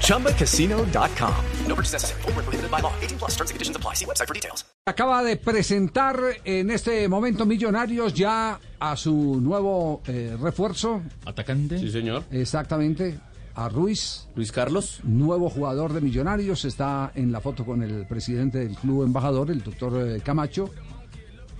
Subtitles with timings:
[0.00, 1.34] ChumbaCasino.com.
[1.68, 2.22] No purchase necessary.
[2.22, 2.92] Void where prohibited by law.
[3.02, 3.94] 18 plus terms and conditions apply.
[3.94, 4.64] See website for details.
[4.86, 11.78] Acaba de presentar en este momento Millonarios ya a su nuevo eh, refuerzo, ¿Atacante?
[11.78, 12.24] Sí, señor.
[12.30, 13.18] exactamente,
[13.54, 15.00] a Ruiz, Luis Carlos.
[15.04, 19.62] nuevo jugador de Millonarios, está en la foto con el presidente del club embajador, el
[19.62, 20.68] doctor eh, Camacho.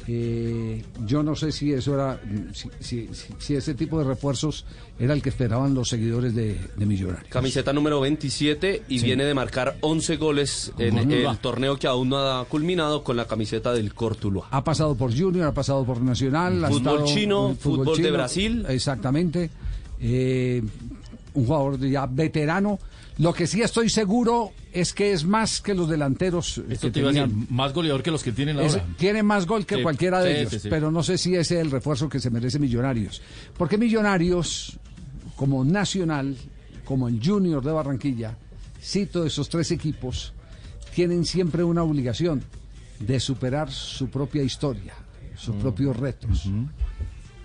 [0.07, 2.21] Eh, yo no sé si eso era,
[2.53, 3.09] si, si-
[3.39, 4.67] si- ese tipo de refuerzos
[4.99, 7.29] era el que esperaban los seguidores de, de Millonarios.
[7.31, 12.19] Camiseta número 27 y viene de marcar 11 goles en el torneo que aún no
[12.19, 14.47] ha culminado con la camiseta del Cortuluá.
[14.51, 16.65] Ha pasado por Junior, ha pasado por Nacional.
[16.65, 18.67] ha Fútbol estado- chino, eh, fútbol de Brasil.
[18.69, 19.51] Exactamente.
[20.01, 20.63] Eh,
[21.35, 22.79] un jugador ya veterano.
[23.19, 26.93] Lo que sí estoy seguro es que es más que los delanteros eh, Esto que
[26.93, 28.87] te iba a decir, más goleador que los que tienen Es- ahora.
[28.99, 31.57] tiene más gol que Sí, cualquiera de sí, ellos, sí, pero no sé si ese
[31.57, 33.23] es el refuerzo que se merece Millonarios.
[33.57, 34.79] Porque Millonarios,
[35.37, 36.37] como Nacional,
[36.85, 38.37] como el Junior de Barranquilla,
[38.83, 40.33] cito esos tres equipos,
[40.95, 42.43] tienen siempre una obligación
[42.99, 44.95] de superar su propia historia,
[45.37, 46.49] sus propios retos.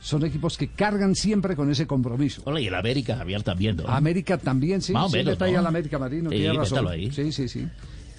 [0.01, 2.41] Son equipos que cargan siempre con ese compromiso.
[2.45, 3.87] Hola, y el América, Javier, también, ¿no?
[3.87, 6.87] América también, sí, Más o sí, menos, al América Marino, Sí, tiene razón.
[6.87, 7.11] ahí.
[7.11, 7.67] Sí, sí, sí.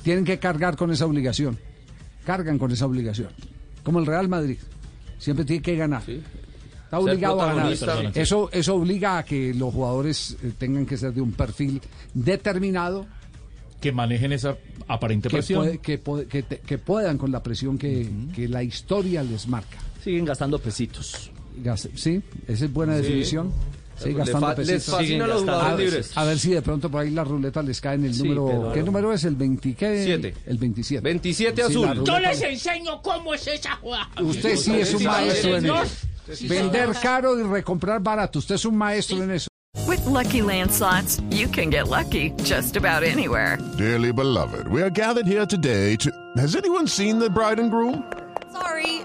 [0.03, 1.59] Tienen que cargar con esa obligación.
[2.25, 3.29] Cargan con esa obligación.
[3.83, 4.59] Como el Real Madrid.
[5.19, 6.03] Siempre tiene que ganar.
[6.09, 7.73] Está obligado a ganar.
[8.15, 11.81] Eso, eso obliga a que los jugadores eh, tengan que ser de un perfil
[12.13, 13.07] determinado
[13.81, 14.57] Que manejen esa
[14.89, 15.61] aparente que, presión.
[15.65, 19.49] puede- que, puede- que te- que puedan con la presión que, que la historia les
[19.49, 19.79] marca.
[20.05, 21.31] Siguen gastando pesitos.
[21.95, 23.53] Sí, esa es buena definición.
[24.03, 25.61] Sí, gastando fa- les fascina a los gastando.
[25.61, 26.17] jugadores A ver, libres.
[26.17, 28.73] a ver si de pronto por ahí la ruleta les cae en el Sí, número.
[28.73, 29.25] ¿Qué número es?
[29.25, 30.03] ¿El 20 qué?
[30.05, 30.35] Siete.
[30.47, 31.03] El 27.
[31.05, 32.05] 27 Sí, azul.
[32.05, 34.09] Yo les enseño cómo es esa jugada.
[34.23, 35.85] Usted sí es un maestro en eso.
[36.49, 38.39] Vender caro y recomprar barato.
[38.39, 39.49] Usted es un maestro en eso.
[39.87, 43.59] With Lucky Land slots, you can get lucky just about anywhere.
[43.77, 46.11] Dearly beloved, we are gathered here today to.
[46.37, 48.03] Has anyone seen the bride and groom?